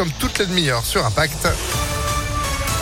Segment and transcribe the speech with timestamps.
[0.00, 1.48] comme toutes les demi-heures sur Impact.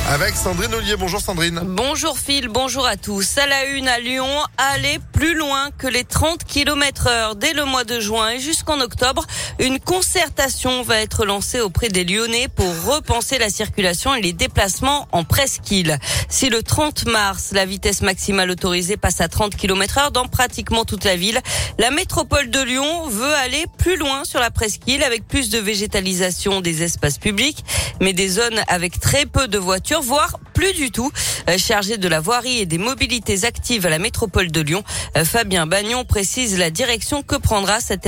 [0.09, 0.95] Avec Sandrine Ollier.
[0.97, 1.61] Bonjour Sandrine.
[1.65, 3.39] Bonjour Phil, bonjour à tous.
[3.39, 7.65] À la une à Lyon, aller plus loin que les 30 km heure dès le
[7.65, 9.27] mois de juin et jusqu'en octobre.
[9.59, 15.09] Une concertation va être lancée auprès des Lyonnais pour repenser la circulation et les déplacements
[15.11, 15.99] en presqu'île.
[16.29, 20.85] Si le 30 mars, la vitesse maximale autorisée passe à 30 km heure dans pratiquement
[20.85, 21.41] toute la ville,
[21.81, 26.61] la métropole de Lyon veut aller plus loin sur la presqu'île avec plus de végétalisation
[26.61, 27.65] des espaces publics,
[28.01, 31.13] mais des zones avec très peu de voitures voire plus du tout.
[31.51, 34.83] Euh, chargé de la voirie et des mobilités actives à la métropole de Lyon,
[35.17, 38.07] euh, Fabien Bagnon précise la direction que prendra cet,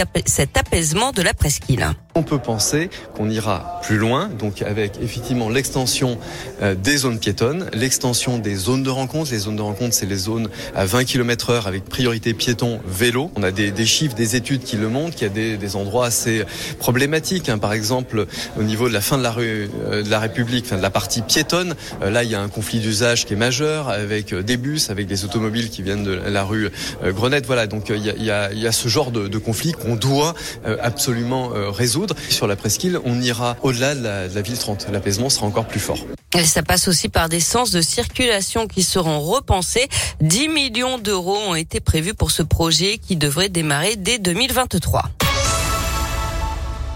[0.56, 1.86] apaisement de la presqu'île.
[2.14, 6.18] On peut penser qu'on ira plus loin, donc avec effectivement l'extension
[6.62, 9.30] euh, des zones piétonnes, l'extension des zones de rencontre.
[9.30, 13.30] Les zones de rencontre, c'est les zones à 20 km heure avec priorité piéton, vélo.
[13.36, 16.44] On a des, chiffres, des études qui le montrent, qu'il y a des, endroits assez
[16.78, 17.50] problématiques.
[17.50, 17.58] Hein.
[17.58, 18.26] Par exemple,
[18.58, 21.76] au niveau de la fin de la rue de la République, de la partie piétonne,
[22.00, 25.24] là il y a un conflit d'usage qui est majeur avec des bus, avec des
[25.24, 26.70] automobiles qui viennent de la rue
[27.02, 27.46] Grenette.
[27.46, 30.34] Voilà, donc il y a, ce genre de, conflit qu'on doit
[30.82, 32.14] absolument résoudre.
[32.28, 34.88] Sur la presqu'île, on ira au-delà de, la, ville 30.
[34.92, 35.98] L'apaisement sera encore plus fort.
[36.44, 39.88] Ça passe aussi par des sens de circulation qui seront repensés.
[40.20, 45.10] 10 millions d'euros ont été prévus pour ce projet qui devrait démarrer dès 2023.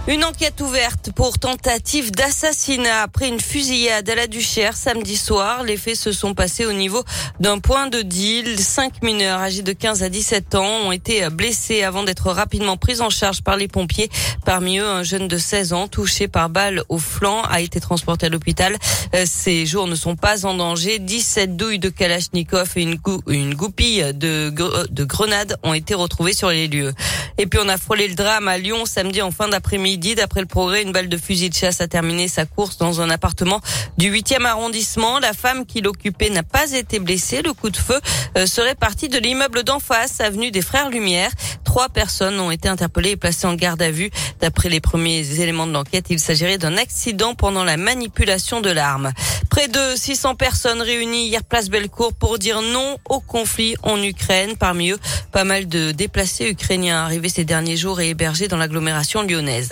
[0.08, 5.62] Une enquête ouverte pour tentative d'assassinat après une fusillade à la Duchère samedi soir.
[5.62, 7.04] Les faits se sont passés au niveau
[7.38, 8.58] d'un point de deal.
[8.58, 13.00] Cinq mineurs âgés de 15 à 17 ans ont été blessés avant d'être rapidement pris
[13.00, 14.10] en charge par les pompiers.
[14.44, 18.26] Parmi eux, un jeune de 16 ans touché par balle au flanc a été transporté
[18.26, 18.76] à l'hôpital.
[19.24, 20.98] Ces jours ne sont pas en danger.
[20.98, 26.66] 17 douilles de Kalachnikov et une, goupille de, de grenades ont été retrouvées sur les
[26.66, 26.92] lieux.
[27.38, 30.14] Et puis on a frôlé le drame à Lyon samedi en fin d'après-midi midi.
[30.14, 33.10] D'après le progrès, une balle de fusil de chasse a terminé sa course dans un
[33.10, 33.60] appartement
[33.98, 35.18] du 8e arrondissement.
[35.18, 37.42] La femme qui l'occupait n'a pas été blessée.
[37.42, 38.00] Le coup de feu
[38.38, 41.30] euh, serait parti de l'immeuble d'en face, avenue des Frères Lumière.
[41.72, 44.10] Trois personnes ont été interpellées et placées en garde à vue.
[44.42, 49.10] D'après les premiers éléments de l'enquête, il s'agirait d'un accident pendant la manipulation de l'arme.
[49.48, 54.58] Près de 600 personnes réunies hier place Bellecour pour dire non au conflit en Ukraine.
[54.58, 54.98] Parmi eux,
[55.32, 59.70] pas mal de déplacés ukrainiens arrivés ces derniers jours et hébergés dans l'agglomération lyonnaise.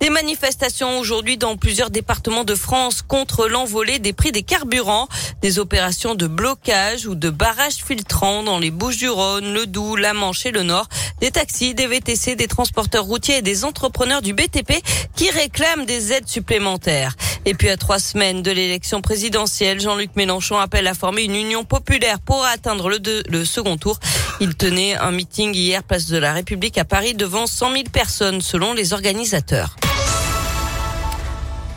[0.00, 5.08] Des manifestations aujourd'hui dans plusieurs départements de France contre l'envolée des prix des carburants,
[5.42, 10.46] des opérations de blocage ou de barrage filtrant dans les Bouches-du-Rhône, le Doubs, la Manche
[10.46, 10.86] et le Nord,
[11.20, 14.74] des taxis, des VTC, des transporteurs routiers et des entrepreneurs du BTP
[15.16, 17.16] qui réclament des aides supplémentaires.
[17.44, 21.64] Et puis à trois semaines de l'élection présidentielle, Jean-Luc Mélenchon appelle à former une union
[21.64, 22.98] populaire pour atteindre le,
[23.28, 23.98] le second tour.
[24.40, 28.40] Il tenait un meeting hier place de la République à Paris devant 100 000 personnes
[28.40, 29.74] selon les organisateurs.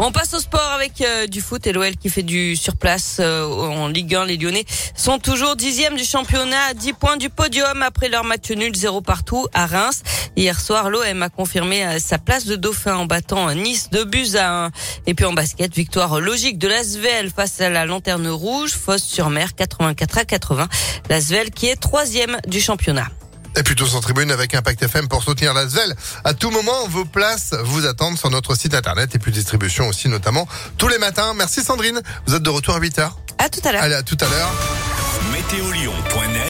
[0.04, 3.46] On passe au sport avec euh, du foot et l'OL qui fait du surplace euh,
[3.46, 4.26] en Ligue 1.
[4.26, 8.50] Les Lyonnais sont toujours dixième du championnat à 10 points du podium après leur match
[8.50, 10.02] nul zéro partout à Reims.
[10.36, 14.36] Hier soir, l'OM a confirmé euh, sa place de dauphin en battant Nice de buts
[14.38, 14.72] à 1.
[15.06, 19.30] Et puis en basket, victoire logique de l'Asvel face à la Lanterne Rouge, Fosse sur
[19.30, 20.68] mer 84 à 80.
[21.12, 23.12] L'Asvel qui est troisième du championnat.
[23.58, 25.96] Et puis tous en tribune avec Impact FM pour soutenir la ZEL.
[26.24, 30.08] À tout moment, vos places vous attendent sur notre site internet et puis distribution aussi
[30.08, 30.48] notamment
[30.78, 31.34] tous les matins.
[31.36, 32.02] Merci Sandrine.
[32.26, 33.12] Vous êtes de retour à 8h.
[33.38, 33.84] À tout à l'heure.
[33.84, 34.81] Allez, à tout à l'heure.